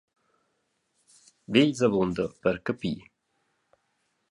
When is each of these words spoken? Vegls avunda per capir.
Vegls 1.57 1.85
avunda 1.89 2.27
per 2.47 2.55
capir. 2.71 2.95